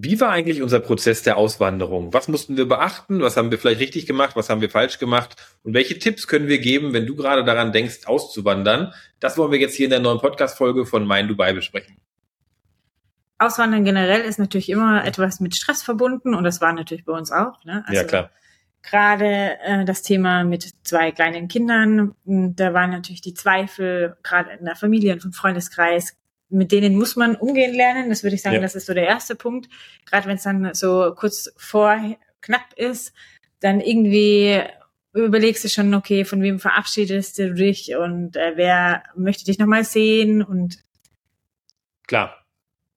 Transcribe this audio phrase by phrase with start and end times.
[0.00, 2.14] Wie war eigentlich unser Prozess der Auswanderung?
[2.14, 3.20] Was mussten wir beachten?
[3.20, 4.36] Was haben wir vielleicht richtig gemacht?
[4.36, 5.34] Was haben wir falsch gemacht?
[5.64, 8.94] Und welche Tipps können wir geben, wenn du gerade daran denkst, auszuwandern?
[9.18, 11.96] Das wollen wir jetzt hier in der neuen Podcast-Folge von Mein Dubai besprechen.
[13.38, 17.32] Auswandern generell ist natürlich immer etwas mit Stress verbunden und das war natürlich bei uns
[17.32, 17.64] auch.
[17.64, 17.82] Ne?
[17.84, 18.30] Also ja, klar.
[18.82, 24.64] Gerade äh, das Thema mit zwei kleinen Kindern, da waren natürlich die Zweifel, gerade in
[24.64, 26.16] der Familie und im Freundeskreis,
[26.50, 28.08] mit denen muss man umgehen lernen.
[28.08, 28.62] Das würde ich sagen, ja.
[28.62, 29.68] das ist so der erste Punkt.
[30.06, 33.12] Gerade wenn es dann so kurz vor knapp ist,
[33.60, 34.62] dann irgendwie
[35.12, 39.84] überlegst du schon, okay, von wem verabschiedest du dich und äh, wer möchte dich nochmal
[39.84, 40.84] sehen und
[42.06, 42.44] klar.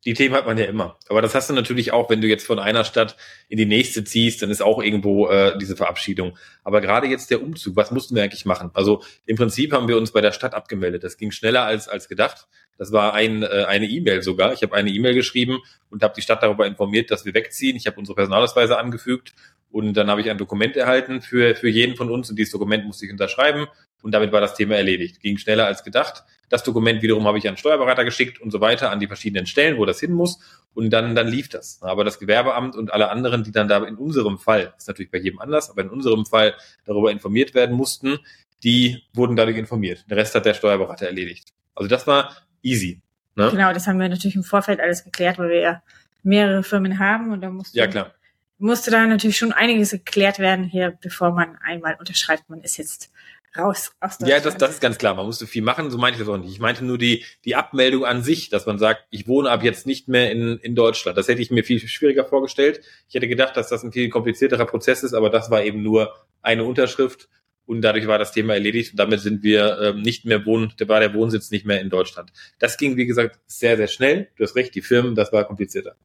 [0.03, 0.97] Die Themen hat man ja immer.
[1.09, 3.17] Aber das hast du natürlich auch, wenn du jetzt von einer Stadt
[3.49, 6.37] in die nächste ziehst, dann ist auch irgendwo äh, diese Verabschiedung.
[6.63, 8.71] Aber gerade jetzt der Umzug, was mussten wir eigentlich machen?
[8.73, 11.03] Also im Prinzip haben wir uns bei der Stadt abgemeldet.
[11.03, 12.47] Das ging schneller als, als gedacht.
[12.79, 14.53] Das war ein, äh, eine E-Mail sogar.
[14.53, 15.59] Ich habe eine E-Mail geschrieben
[15.91, 17.75] und habe die Stadt darüber informiert, dass wir wegziehen.
[17.75, 19.33] Ich habe unsere Personalausweise angefügt
[19.69, 22.85] und dann habe ich ein Dokument erhalten für, für jeden von uns und dieses Dokument
[22.85, 23.67] musste ich unterschreiben
[24.01, 25.19] und damit war das Thema erledigt.
[25.21, 26.23] Ging schneller als gedacht.
[26.51, 29.77] Das Dokument wiederum habe ich an Steuerberater geschickt und so weiter, an die verschiedenen Stellen,
[29.77, 30.39] wo das hin muss.
[30.73, 31.81] Und dann, dann lief das.
[31.81, 35.17] Aber das Gewerbeamt und alle anderen, die dann da in unserem Fall, ist natürlich bei
[35.17, 36.53] jedem anders, aber in unserem Fall
[36.85, 38.19] darüber informiert werden mussten,
[38.63, 40.05] die wurden dadurch informiert.
[40.09, 41.53] Den Rest hat der Steuerberater erledigt.
[41.73, 43.01] Also das war easy.
[43.35, 43.49] Ne?
[43.49, 45.83] Genau, das haben wir natürlich im Vorfeld alles geklärt, weil wir ja
[46.21, 48.13] mehrere Firmen haben und da musste, ja, klar.
[48.57, 53.09] musste da natürlich schon einiges geklärt werden hier, bevor man einmal unterschreibt, man ist jetzt
[53.57, 54.29] raus aus Deutschland.
[54.29, 55.15] Ja, das, das ist ganz klar.
[55.15, 56.51] Man musste viel machen, so meinte ich das auch nicht.
[56.51, 59.85] Ich meinte nur die, die Abmeldung an sich, dass man sagt, ich wohne ab jetzt
[59.85, 61.17] nicht mehr in, in Deutschland.
[61.17, 62.81] Das hätte ich mir viel schwieriger vorgestellt.
[63.07, 66.13] Ich hätte gedacht, dass das ein viel komplizierterer Prozess ist, aber das war eben nur
[66.41, 67.29] eine Unterschrift
[67.65, 70.87] und dadurch war das Thema erledigt und damit sind wir ähm, nicht mehr wohnen, da
[70.87, 72.31] war der Wohnsitz nicht mehr in Deutschland.
[72.59, 74.29] Das ging, wie gesagt, sehr, sehr schnell.
[74.35, 75.95] Du hast recht, die Firmen, das war komplizierter.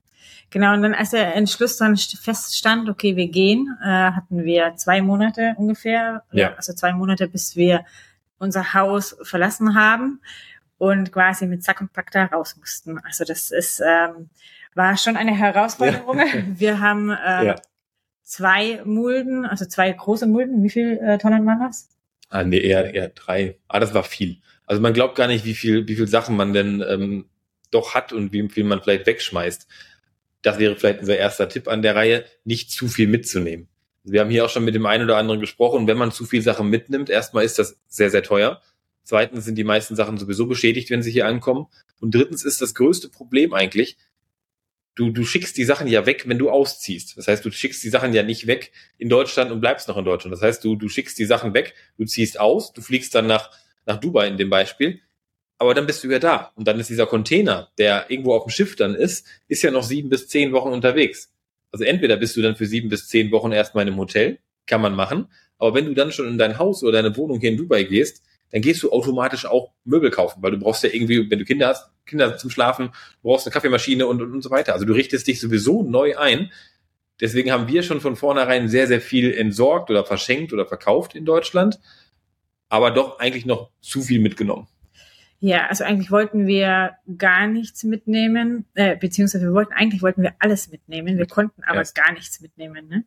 [0.50, 5.02] Genau, und dann als der Entschluss dann feststand, okay, wir gehen, äh, hatten wir zwei
[5.02, 6.54] Monate ungefähr, ja.
[6.54, 7.84] also zwei Monate, bis wir
[8.38, 10.20] unser Haus verlassen haben
[10.78, 12.98] und quasi mit Zack und Pack da raus mussten.
[13.00, 14.28] Also das ist ähm,
[14.76, 16.18] war schon eine Herausforderung.
[16.18, 16.26] Ja.
[16.54, 17.56] Wir haben äh, ja.
[18.22, 20.62] zwei Mulden, also zwei große Mulden.
[20.62, 21.88] Wie viel äh, Tonnen waren das?
[22.28, 23.58] Ah, nee, eher, eher drei.
[23.68, 24.38] Ah, das war viel.
[24.66, 27.26] Also man glaubt gar nicht, wie viel, wie viel Sachen man denn ähm,
[27.70, 29.66] doch hat und wie viel man vielleicht wegschmeißt
[30.42, 33.68] das wäre vielleicht unser erster Tipp an der Reihe, nicht zu viel mitzunehmen.
[34.04, 36.42] Wir haben hier auch schon mit dem einen oder anderen gesprochen, wenn man zu viel
[36.42, 38.62] Sachen mitnimmt, erstmal ist das sehr, sehr teuer.
[39.02, 41.66] Zweitens sind die meisten Sachen sowieso beschädigt, wenn sie hier ankommen.
[42.00, 43.96] Und drittens ist das größte Problem eigentlich,
[44.96, 47.16] du, du schickst die Sachen ja weg, wenn du ausziehst.
[47.16, 50.04] Das heißt, du schickst die Sachen ja nicht weg in Deutschland und bleibst noch in
[50.04, 50.32] Deutschland.
[50.32, 53.50] Das heißt, du, du schickst die Sachen weg, du ziehst aus, du fliegst dann nach,
[53.86, 55.00] nach Dubai in dem Beispiel
[55.58, 56.52] aber dann bist du ja da.
[56.54, 59.82] Und dann ist dieser Container, der irgendwo auf dem Schiff dann ist, ist ja noch
[59.82, 61.32] sieben bis zehn Wochen unterwegs.
[61.72, 64.80] Also entweder bist du dann für sieben bis zehn Wochen erstmal in einem Hotel, kann
[64.80, 65.28] man machen.
[65.58, 68.22] Aber wenn du dann schon in dein Haus oder deine Wohnung hier in Dubai gehst,
[68.50, 71.68] dann gehst du automatisch auch Möbel kaufen, weil du brauchst ja irgendwie, wenn du Kinder
[71.68, 72.90] hast, Kinder zum Schlafen,
[73.22, 74.74] du brauchst eine Kaffeemaschine und, und, und so weiter.
[74.74, 76.52] Also du richtest dich sowieso neu ein.
[77.20, 81.24] Deswegen haben wir schon von vornherein sehr, sehr viel entsorgt oder verschenkt oder verkauft in
[81.24, 81.80] Deutschland,
[82.68, 84.68] aber doch eigentlich noch zu viel mitgenommen.
[85.46, 90.34] Ja, also eigentlich wollten wir gar nichts mitnehmen, äh, beziehungsweise wir wollten eigentlich wollten wir
[90.40, 91.90] alles mitnehmen, wir konnten aber ja.
[91.94, 92.88] gar nichts mitnehmen.
[92.88, 93.04] Ne?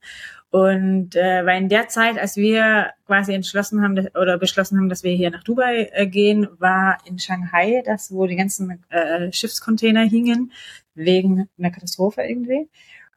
[0.49, 4.87] Und äh, weil in der Zeit, als wir quasi entschlossen haben dass, oder beschlossen haben,
[4.87, 9.33] dass wir hier nach Dubai äh, gehen, war in Shanghai das, wo die ganzen äh,
[9.33, 10.53] Schiffscontainer hingen
[10.95, 12.69] wegen einer Katastrophe irgendwie.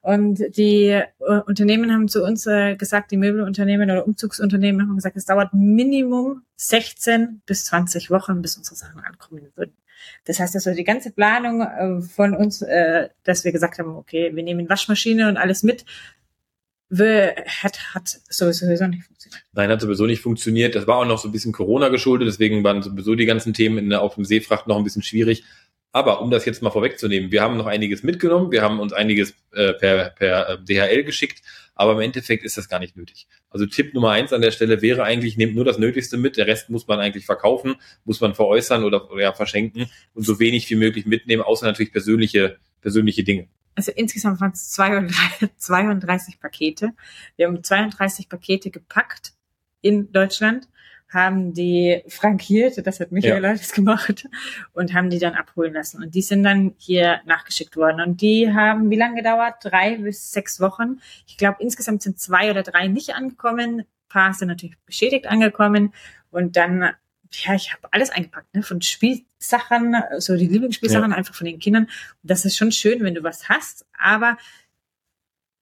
[0.03, 1.05] Und die äh,
[1.47, 6.43] Unternehmen haben zu uns äh, gesagt, die Möbelunternehmen oder Umzugsunternehmen haben gesagt, es dauert Minimum
[6.57, 9.77] 16 bis 20 Wochen, bis unsere Sachen ankommen würden.
[10.25, 14.35] Das heißt also die ganze Planung äh, von uns, äh, dass wir gesagt haben, okay,
[14.35, 15.85] wir nehmen Waschmaschine und alles mit,
[16.91, 19.45] hat, hat sowieso nicht funktioniert.
[19.53, 20.75] Nein, hat sowieso nicht funktioniert.
[20.75, 23.79] Das war auch noch so ein bisschen Corona geschuldet, deswegen waren sowieso die ganzen Themen
[23.79, 25.45] in, auf dem Seefracht noch ein bisschen schwierig.
[25.93, 29.35] Aber um das jetzt mal vorwegzunehmen, wir haben noch einiges mitgenommen, wir haben uns einiges
[29.53, 31.43] äh, per, per äh, DHL geschickt,
[31.75, 33.27] aber im Endeffekt ist das gar nicht nötig.
[33.51, 36.47] Also Tipp Nummer eins an der Stelle wäre eigentlich, nehmt nur das Nötigste mit, der
[36.47, 40.77] Rest muss man eigentlich verkaufen, muss man veräußern oder, ja, verschenken und so wenig wie
[40.77, 43.49] möglich mitnehmen, außer natürlich persönliche, persönliche Dinge.
[43.75, 46.93] Also insgesamt waren es 32, 32 Pakete.
[47.37, 49.33] Wir haben 32 Pakete gepackt
[49.83, 50.69] in Deutschland
[51.13, 53.51] haben die frankiert, das hat Michael ja.
[53.51, 54.29] alles gemacht,
[54.73, 56.03] und haben die dann abholen lassen.
[56.03, 58.01] Und die sind dann hier nachgeschickt worden.
[58.01, 59.57] Und die haben wie lange gedauert?
[59.63, 61.01] Drei bis sechs Wochen.
[61.27, 63.81] Ich glaube, insgesamt sind zwei oder drei nicht angekommen.
[63.81, 65.93] Ein paar sind natürlich beschädigt angekommen.
[66.31, 66.93] Und dann
[67.35, 68.63] ja, ich habe alles eingepackt, ne?
[68.63, 71.17] Von Spielsachen, so die Lieblingsspielsachen ja.
[71.17, 71.85] einfach von den Kindern.
[71.85, 71.91] Und
[72.31, 74.37] das ist schon schön, wenn du was hast, aber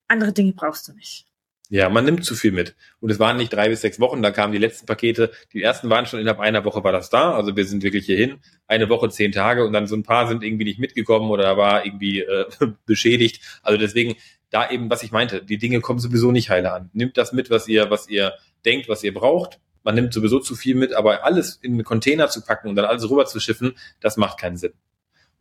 [0.08, 1.29] andere Dinge brauchst du nicht.
[1.72, 2.74] Ja, man nimmt zu viel mit.
[2.98, 5.30] Und es waren nicht drei bis sechs Wochen, da kamen die letzten Pakete.
[5.52, 7.32] Die ersten waren schon innerhalb einer Woche war das da.
[7.32, 8.40] Also wir sind wirklich hierhin.
[8.66, 11.86] Eine Woche, zehn Tage und dann so ein paar sind irgendwie nicht mitgekommen oder war
[11.86, 12.46] irgendwie äh,
[12.86, 13.60] beschädigt.
[13.62, 14.16] Also deswegen
[14.50, 16.90] da eben, was ich meinte, die Dinge kommen sowieso nicht heile an.
[16.92, 18.34] Nimmt das mit, was ihr, was ihr
[18.64, 19.60] denkt, was ihr braucht.
[19.84, 22.84] Man nimmt sowieso zu viel mit, aber alles in einen Container zu packen und dann
[22.84, 24.72] alles rüber zu schiffen, das macht keinen Sinn.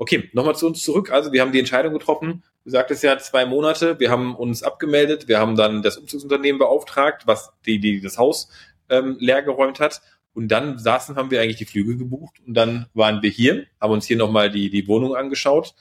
[0.02, 1.12] Okay, nochmal zu uns zurück.
[1.12, 2.44] Also wir haben die Entscheidung getroffen.
[2.64, 4.00] Du sagtest ja zwei Monate.
[4.00, 5.28] Wir haben uns abgemeldet.
[5.28, 8.50] Wir haben dann das Umzugsunternehmen beauftragt, was die, die das Haus
[8.90, 10.02] ähm, leergeräumt hat.
[10.34, 13.92] Und dann saßen, haben wir eigentlich die Flüge gebucht und dann waren wir hier, haben
[13.92, 15.74] uns hier nochmal die, die Wohnung angeschaut,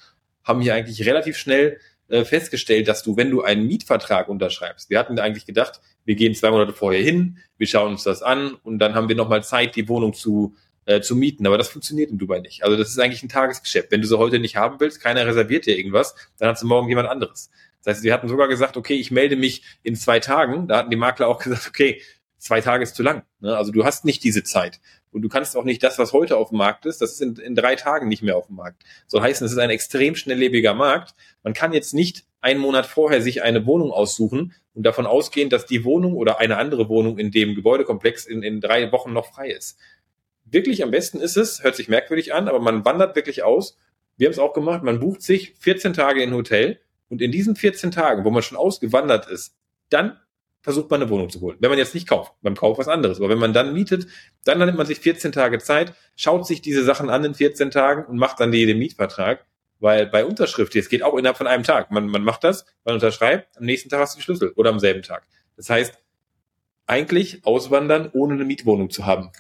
[0.43, 1.79] haben hier eigentlich relativ schnell
[2.09, 6.35] äh, festgestellt, dass du, wenn du einen Mietvertrag unterschreibst, wir hatten eigentlich gedacht, wir gehen
[6.35, 9.77] zwei Monate vorher hin, wir schauen uns das an und dann haben wir nochmal Zeit,
[9.77, 10.57] die Wohnung zu,
[10.89, 11.47] äh, zu mieten.
[11.47, 12.65] Aber das funktioniert in Dubai nicht.
[12.65, 13.91] Also das ist eigentlich ein Tagesgeschäft.
[13.91, 16.89] Wenn du sie heute nicht haben willst, keiner reserviert dir irgendwas, dann hast du morgen
[16.89, 17.51] jemand anderes.
[17.85, 20.67] Das heißt, wir hatten sogar gesagt, okay, ich melde mich in zwei Tagen.
[20.67, 22.01] Da hatten die Makler auch gesagt, okay,
[22.39, 23.23] zwei Tage ist zu lang.
[23.41, 23.55] Ne?
[23.55, 24.81] Also du hast nicht diese Zeit.
[25.13, 27.37] Und du kannst auch nicht das, was heute auf dem Markt ist, das ist in,
[27.37, 28.83] in drei Tagen nicht mehr auf dem Markt.
[29.07, 31.15] So heißt es ist ein extrem schnelllebiger Markt.
[31.43, 35.67] Man kann jetzt nicht einen Monat vorher sich eine Wohnung aussuchen und davon ausgehen, dass
[35.67, 39.51] die Wohnung oder eine andere Wohnung in dem Gebäudekomplex in, in drei Wochen noch frei
[39.51, 39.79] ist.
[40.51, 43.77] Wirklich am besten ist es, hört sich merkwürdig an, aber man wandert wirklich aus.
[44.17, 47.33] Wir haben es auch gemacht, man bucht sich 14 Tage in ein Hotel und in
[47.33, 49.57] diesen 14 Tagen, wo man schon ausgewandert ist,
[49.91, 50.19] dann
[50.61, 51.57] versucht man eine Wohnung zu holen.
[51.61, 53.19] Wenn man jetzt nicht kauft, beim Kauf was anderes.
[53.19, 54.07] Aber wenn man dann mietet,
[54.45, 58.05] dann nimmt man sich 14 Tage Zeit, schaut sich diese Sachen an in 14 Tagen
[58.05, 59.47] und macht dann den Mietvertrag.
[59.81, 61.93] Weil bei Unterschrift, jetzt geht auch innerhalb von einem Tag.
[61.93, 64.81] Man, man macht das, man unterschreibt, am nächsten Tag hast du die Schlüssel oder am
[64.81, 65.25] selben Tag.
[65.57, 65.95] Das heißt,
[66.87, 69.31] eigentlich auswandern, ohne eine Mietwohnung zu haben.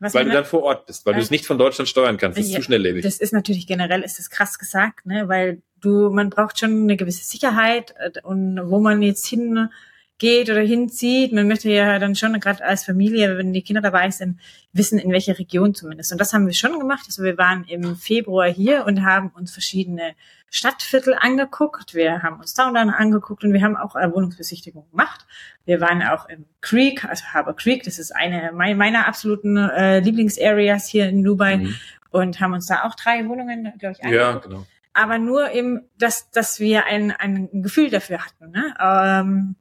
[0.00, 2.38] Was weil du dann vor Ort bist, weil du es nicht von Deutschland steuern kannst.
[2.38, 3.02] Das ist ja, zu schnelllebig.
[3.02, 5.28] Das ist natürlich generell, ist das krass gesagt, ne?
[5.28, 9.70] weil du, man braucht schon eine gewisse Sicherheit äh, und wo man jetzt hin
[10.18, 11.32] geht oder hinzieht.
[11.32, 14.40] Man möchte ja dann schon gerade als Familie, wenn die Kinder dabei sind,
[14.72, 16.12] wissen, in welche Region zumindest.
[16.12, 17.04] Und das haben wir schon gemacht.
[17.06, 20.14] Also wir waren im Februar hier und haben uns verschiedene
[20.50, 21.94] Stadtviertel angeguckt.
[21.94, 25.26] Wir haben uns Downtown angeguckt und wir haben auch eine Wohnungsbesichtigung gemacht.
[25.64, 27.84] Wir waren auch im Creek, also Harbor Creek.
[27.84, 31.58] Das ist eine meiner absoluten äh, Lieblingsareas hier in Dubai.
[31.58, 31.74] Mhm.
[32.10, 34.12] Und haben uns da auch drei Wohnungen, glaube ich, angeguckt.
[34.14, 34.66] Ja, genau
[34.98, 38.50] aber nur eben, dass, dass wir ein, ein Gefühl dafür hatten.
[38.50, 38.74] Ne?
[38.80, 39.56] Ähm,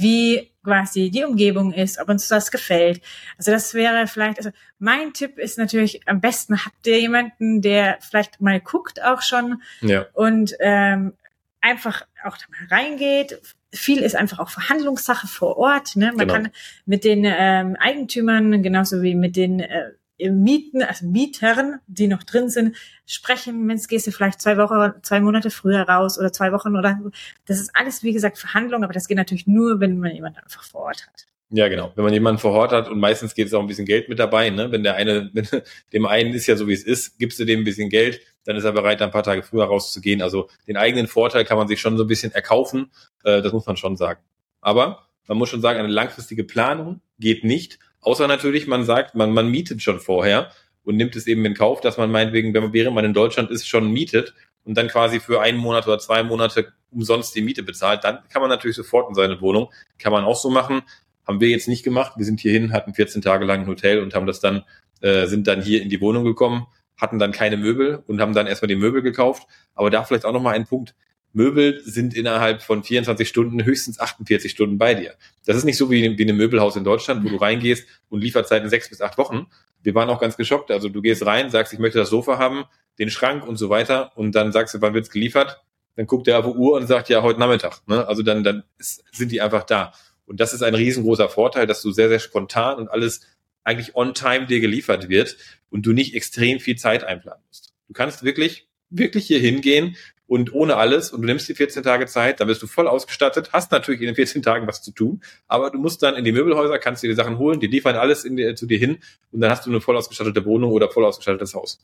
[0.00, 3.02] wie quasi die Umgebung ist, ob uns das gefällt.
[3.36, 7.98] Also das wäre vielleicht, also mein Tipp ist natürlich, am besten habt ihr jemanden, der
[8.00, 10.06] vielleicht mal guckt auch schon ja.
[10.14, 11.12] und ähm,
[11.60, 13.40] einfach auch da mal reingeht.
[13.72, 15.96] Viel ist einfach auch Verhandlungssache vor Ort.
[15.96, 16.06] Ne?
[16.06, 16.34] Man genau.
[16.34, 16.50] kann
[16.86, 22.48] mit den ähm, Eigentümern genauso wie mit den äh, Mieten, also Mietern, die noch drin
[22.48, 22.76] sind,
[23.06, 26.76] sprechen, wenn es gehst du vielleicht zwei Wochen, zwei Monate früher raus oder zwei Wochen
[26.76, 26.98] oder
[27.46, 30.62] das ist alles, wie gesagt, Verhandlung, aber das geht natürlich nur, wenn man jemanden einfach
[30.62, 31.26] vor Ort hat.
[31.50, 31.92] Ja, genau.
[31.94, 34.18] Wenn man jemanden vor Ort hat und meistens geht es auch ein bisschen Geld mit
[34.18, 34.72] dabei, ne?
[34.72, 35.46] Wenn der eine, wenn,
[35.92, 38.56] dem einen ist ja so wie es ist, gibst du dem ein bisschen Geld, dann
[38.56, 40.22] ist er bereit, ein paar Tage früher rauszugehen.
[40.22, 42.90] Also den eigenen Vorteil kann man sich schon so ein bisschen erkaufen,
[43.24, 44.20] äh, das muss man schon sagen.
[44.60, 49.32] Aber man muss schon sagen, eine langfristige Planung geht nicht, Außer natürlich, man sagt, man,
[49.32, 50.50] man mietet schon vorher
[50.84, 53.50] und nimmt es eben in Kauf, dass man meinetwegen, wenn man, während man in Deutschland
[53.50, 54.34] ist, schon mietet
[54.64, 58.42] und dann quasi für einen Monat oder zwei Monate umsonst die Miete bezahlt, dann kann
[58.42, 59.72] man natürlich sofort in seine Wohnung.
[59.98, 60.82] Kann man auch so machen.
[61.26, 62.12] Haben wir jetzt nicht gemacht.
[62.16, 64.64] Wir sind hierhin, hatten 14 Tage lang ein Hotel und haben das dann,
[65.00, 68.46] äh, sind dann hier in die Wohnung gekommen, hatten dann keine Möbel und haben dann
[68.46, 69.44] erstmal die Möbel gekauft.
[69.74, 70.94] Aber da vielleicht auch nochmal ein Punkt.
[71.34, 75.14] Möbel sind innerhalb von 24 Stunden höchstens 48 Stunden bei dir.
[75.44, 78.20] Das ist nicht so wie, wie in einem Möbelhaus in Deutschland, wo du reingehst und
[78.20, 79.46] Lieferzeiten sechs bis acht Wochen.
[79.82, 80.70] Wir waren auch ganz geschockt.
[80.70, 82.64] Also du gehst rein, sagst, ich möchte das Sofa haben,
[82.98, 85.62] den Schrank und so weiter und dann sagst du, wann wird's geliefert?
[85.96, 87.80] Dann guckt der auf die Uhr und sagt, ja, heute Nachmittag.
[87.86, 88.06] Ne?
[88.06, 89.92] Also dann, dann ist, sind die einfach da.
[90.26, 93.20] Und das ist ein riesengroßer Vorteil, dass du sehr, sehr spontan und alles
[93.64, 95.36] eigentlich on time dir geliefert wird
[95.70, 97.72] und du nicht extrem viel Zeit einplanen musst.
[97.88, 102.06] Du kannst wirklich, wirklich hier hingehen und ohne alles und du nimmst die 14 Tage
[102.06, 105.22] Zeit, dann bist du voll ausgestattet, hast natürlich in den 14 Tagen was zu tun,
[105.48, 108.24] aber du musst dann in die Möbelhäuser, kannst dir die Sachen holen, die liefern alles
[108.24, 108.98] in die, zu dir hin
[109.32, 111.78] und dann hast du eine voll ausgestattete Wohnung oder voll ausgestattetes Haus.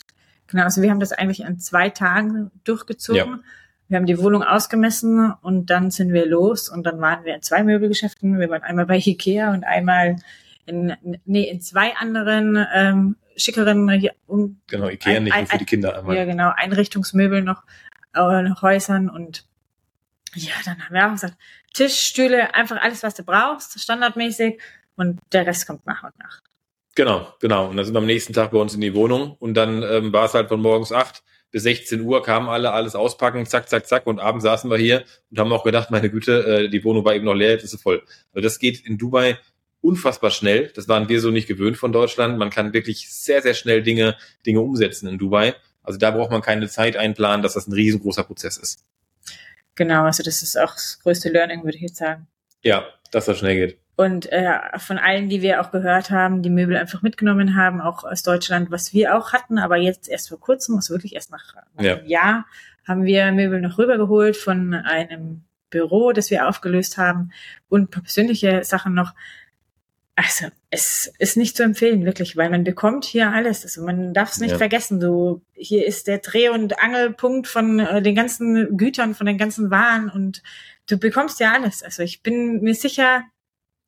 [0.47, 3.18] Genau, also wir haben das eigentlich an zwei Tagen durchgezogen.
[3.18, 3.40] Ja.
[3.88, 7.42] Wir haben die Wohnung ausgemessen und dann sind wir los und dann waren wir in
[7.42, 8.38] zwei Möbelgeschäften.
[8.38, 10.16] Wir waren einmal bei Ikea und einmal
[10.66, 10.94] in,
[11.25, 13.88] nee, in zwei anderen ähm, schickeren
[14.26, 16.16] um, Genau, Ikea ein, nicht nur für die Kinder einmal.
[16.16, 17.64] Ja, genau, Einrichtungsmöbel noch
[18.14, 19.45] äh, Häusern und
[20.35, 21.37] ja, dann haben wir auch gesagt,
[21.75, 24.61] Tisch, Stühle, einfach alles, was du brauchst, standardmäßig
[24.97, 26.40] und der Rest kommt nach und nach.
[26.95, 27.69] Genau, genau.
[27.69, 30.12] Und dann sind wir am nächsten Tag bei uns in die Wohnung und dann ähm,
[30.12, 33.87] war es halt von morgens acht bis 16 Uhr kamen alle, alles auspacken, zack, zack,
[33.87, 34.07] zack.
[34.07, 37.14] Und abends saßen wir hier und haben auch gedacht, meine Güte, äh, die Wohnung war
[37.14, 38.02] eben noch leer, jetzt ist sie voll.
[38.33, 39.38] Also das geht in Dubai
[39.81, 40.71] unfassbar schnell.
[40.75, 42.38] Das waren wir so nicht gewöhnt von Deutschland.
[42.38, 45.55] Man kann wirklich sehr, sehr schnell Dinge, Dinge umsetzen in Dubai.
[45.90, 48.85] Also da braucht man keine Zeit einplanen, dass das ein riesengroßer Prozess ist.
[49.75, 52.28] Genau, also das ist auch das größte Learning, würde ich jetzt sagen.
[52.62, 53.78] Ja, dass das schnell geht.
[53.97, 58.04] Und äh, von allen, die wir auch gehört haben, die Möbel einfach mitgenommen haben, auch
[58.04, 61.56] aus Deutschland, was wir auch hatten, aber jetzt erst vor kurzem, also wirklich erst nach,
[61.75, 61.97] nach ja.
[61.97, 62.47] einem Jahr,
[62.87, 67.32] haben wir Möbel noch rübergeholt von einem Büro, das wir aufgelöst haben
[67.68, 69.12] und persönliche Sachen noch.
[70.23, 73.62] Also es ist nicht zu empfehlen, wirklich, weil man bekommt hier alles.
[73.62, 74.59] Also man darf es nicht ja.
[74.59, 75.00] vergessen.
[75.00, 79.71] Du, hier ist der Dreh- und Angelpunkt von äh, den ganzen Gütern, von den ganzen
[79.71, 80.43] Waren und
[80.91, 81.83] du bekommst ja alles.
[81.83, 83.23] Also ich bin mir sicher,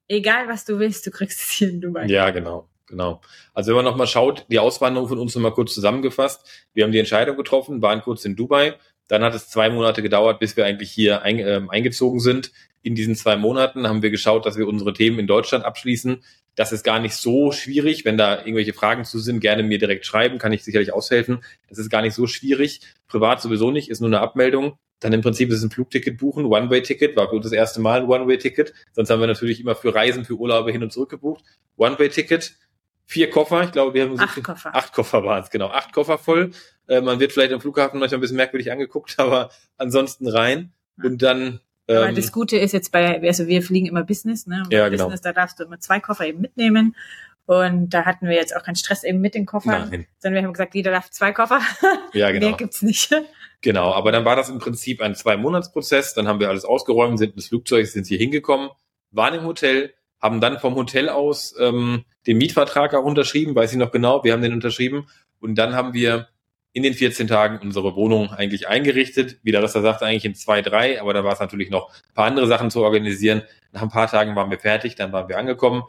[0.09, 2.07] egal was du willst, du kriegst es hier in Dubai.
[2.07, 2.67] Ja, genau.
[2.87, 3.21] Genau.
[3.53, 6.47] Also wenn man nochmal schaut, die Auswanderung von uns nochmal kurz zusammengefasst.
[6.73, 8.75] Wir haben die Entscheidung getroffen, waren kurz in Dubai.
[9.13, 12.51] Dann hat es zwei Monate gedauert, bis wir eigentlich hier ein, äh, eingezogen sind.
[12.83, 16.25] In diesen zwei Monaten haben wir geschaut, dass wir unsere Themen in Deutschland abschließen.
[16.55, 18.07] Das ist gar nicht so schwierig.
[18.07, 21.45] Wenn da irgendwelche Fragen zu sind, gerne mir direkt schreiben, kann ich sicherlich aushelfen.
[21.69, 22.81] Das ist gar nicht so schwierig.
[23.07, 26.45] Privat sowieso nicht, ist nur eine Abmeldung dann im Prinzip ist es ein Flugticket buchen,
[26.47, 28.73] One-Way-Ticket, war für uns das erste Mal ein One-Way-Ticket.
[28.93, 31.45] Sonst haben wir natürlich immer für Reisen, für Urlaube hin und zurück gebucht.
[31.77, 32.55] One-Way-Ticket,
[33.13, 34.75] vier Koffer, ich glaube, wir haben acht so Koffer.
[34.75, 35.69] Acht Koffer waren es, genau.
[35.69, 36.51] Acht Koffer voll.
[36.89, 40.73] Äh, man wird vielleicht am Flughafen manchmal ein bisschen merkwürdig angeguckt, aber ansonsten rein.
[41.03, 44.63] Und dann aber ähm, das Gute ist jetzt bei, also wir fliegen immer Business, ne?
[44.71, 45.05] ja, genau.
[45.05, 46.95] Business, da darfst du immer zwei Koffer eben mitnehmen.
[47.45, 50.07] Und da hatten wir jetzt auch keinen Stress eben mit den Koffern, Nein.
[50.21, 51.61] sondern wir haben gesagt, jeder darf zwei Koffer.
[52.13, 52.49] Ja, genau.
[52.49, 53.13] Mehr gibt's nicht.
[53.63, 56.15] Genau, aber dann war das im Prinzip ein Zwei-Monats-Prozess.
[56.15, 58.71] Dann haben wir alles ausgeräumt, sind ins Flugzeug, sind hier hingekommen,
[59.11, 63.79] waren im Hotel, haben dann vom Hotel aus ähm, den Mietvertrag auch unterschrieben, weiß ich
[63.79, 65.09] noch genau, wir haben den unterschrieben.
[65.41, 66.29] Und dann haben wir
[66.73, 69.39] in den 14 Tagen unsere Wohnung eigentlich eingerichtet.
[69.43, 72.15] Wie der Rest sagt, eigentlich in zwei, drei, aber da war es natürlich noch ein
[72.15, 73.43] paar andere Sachen zu organisieren.
[73.73, 75.83] Nach ein paar Tagen waren wir fertig, dann waren wir angekommen.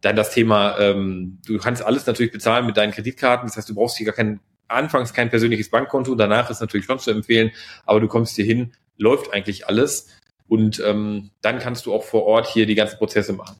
[0.00, 3.48] Dann das Thema, ähm, du kannst alles natürlich bezahlen mit deinen Kreditkarten.
[3.48, 6.14] Das heißt, du brauchst hier gar kein, anfangs kein persönliches Bankkonto.
[6.14, 7.50] Danach ist natürlich schon zu empfehlen,
[7.84, 10.15] aber du kommst hier hin, läuft eigentlich alles.
[10.48, 13.56] Und ähm, dann kannst du auch vor Ort hier die ganzen Prozesse machen.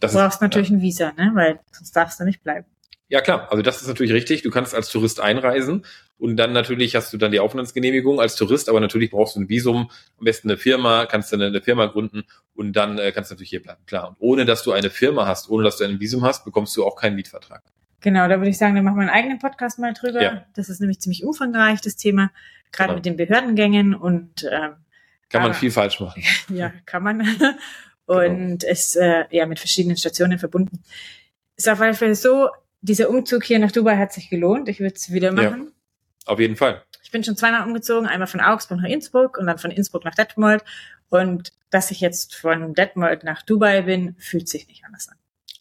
[0.00, 0.76] Das du brauchst ist, natürlich ja.
[0.76, 1.30] ein Visa, ne?
[1.34, 2.66] weil sonst darfst du nicht bleiben.
[3.08, 3.48] Ja, klar.
[3.50, 4.42] Also das ist natürlich richtig.
[4.42, 5.84] Du kannst als Tourist einreisen
[6.18, 9.48] und dann natürlich hast du dann die Aufenthaltsgenehmigung als Tourist, aber natürlich brauchst du ein
[9.48, 13.34] Visum, am besten eine Firma, kannst du eine, Firma gründen und dann äh, kannst du
[13.34, 13.80] natürlich hier bleiben.
[13.86, 14.08] Klar.
[14.08, 16.84] Und ohne, dass du eine Firma hast, ohne, dass du ein Visum hast, bekommst du
[16.84, 17.62] auch keinen Mietvertrag.
[18.00, 20.22] Genau, da würde ich sagen, dann machen wir einen eigenen Podcast mal drüber.
[20.22, 20.44] Ja.
[20.54, 22.30] Das ist nämlich ziemlich umfangreich, das Thema,
[22.72, 22.96] gerade genau.
[22.96, 24.76] mit den Behördengängen und ähm,
[25.34, 26.22] kann man viel falsch machen.
[26.48, 27.20] ja, kann man.
[28.06, 28.72] und genau.
[28.72, 30.82] ist äh, ja mit verschiedenen Stationen verbunden.
[31.56, 32.48] Ist auf jeden Fall so,
[32.80, 34.68] dieser Umzug hier nach Dubai hat sich gelohnt.
[34.68, 35.72] Ich würde es wieder machen.
[36.26, 36.82] Ja, auf jeden Fall.
[37.02, 40.14] Ich bin schon zweimal umgezogen, einmal von Augsburg nach Innsbruck und dann von Innsbruck nach
[40.14, 40.64] Detmold.
[41.08, 45.16] Und dass ich jetzt von Detmold nach Dubai bin, fühlt sich nicht anders an.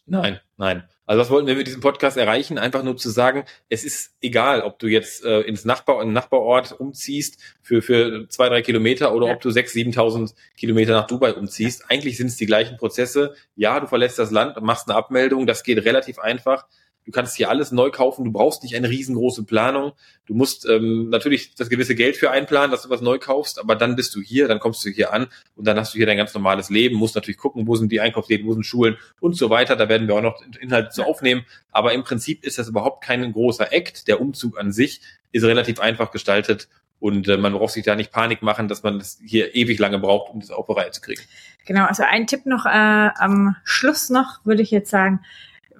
[0.06, 0.84] Nein, nein.
[1.06, 2.58] Also was wollten wir mit diesem Podcast erreichen?
[2.58, 6.72] Einfach nur zu sagen, es ist egal, ob du jetzt äh, ins Nachbar, in Nachbarort
[6.72, 9.34] umziehst für, für zwei, drei Kilometer oder ja.
[9.34, 11.90] ob du sechs, siebentausend Kilometer nach Dubai umziehst.
[11.90, 13.36] Eigentlich sind es die gleichen Prozesse.
[13.56, 16.68] Ja, du verlässt das Land, machst eine Abmeldung, das geht relativ einfach.
[17.06, 18.24] Du kannst hier alles neu kaufen.
[18.26, 19.94] Du brauchst nicht eine riesengroße Planung.
[20.26, 23.76] Du musst ähm, natürlich das gewisse Geld für einplanen, dass du was neu kaufst, aber
[23.76, 26.18] dann bist du hier, dann kommst du hier an und dann hast du hier dein
[26.18, 26.96] ganz normales Leben.
[26.96, 29.76] Musst natürlich gucken, wo sind die Einkaufsläden, wo sind Schulen und so weiter.
[29.76, 31.46] Da werden wir auch noch Inhalte zu aufnehmen.
[31.72, 34.08] Aber im Prinzip ist das überhaupt kein großer Act.
[34.08, 36.70] Der Umzug an sich ist relativ einfach gestaltet
[37.04, 40.00] und äh, man braucht sich da nicht Panik machen, dass man das hier ewig lange
[40.00, 41.22] braucht, um das auf Reihe zu kriegen.
[41.66, 45.20] Genau, also ein Tipp noch äh, am Schluss noch, würde ich jetzt sagen,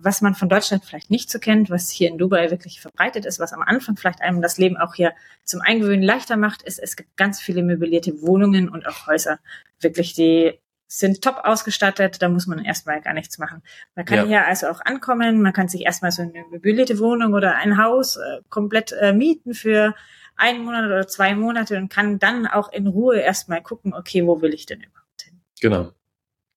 [0.04, 3.40] was man von Deutschland vielleicht nicht so kennt, was hier in Dubai wirklich verbreitet ist,
[3.40, 6.96] was am Anfang vielleicht einem das Leben auch hier zum Eingewöhnen leichter macht, ist, es
[6.96, 9.40] gibt ganz viele möblierte Wohnungen und auch Häuser.
[9.80, 13.64] Wirklich, die sind top ausgestattet, da muss man erstmal gar nichts machen.
[13.96, 14.26] Man kann ja.
[14.26, 18.18] hier also auch ankommen, man kann sich erstmal so eine möblierte Wohnung oder ein Haus
[18.18, 19.96] äh, komplett äh, mieten für
[20.36, 24.42] einen Monat oder zwei Monate und kann dann auch in Ruhe erstmal gucken, okay, wo
[24.42, 25.42] will ich denn überhaupt hin?
[25.62, 25.92] Genau.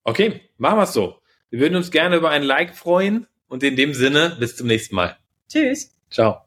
[0.03, 1.19] Okay, machen wir es so.
[1.49, 4.95] Wir würden uns gerne über ein Like freuen und in dem Sinne, bis zum nächsten
[4.95, 5.17] Mal.
[5.49, 5.95] Tschüss.
[6.09, 6.46] Ciao.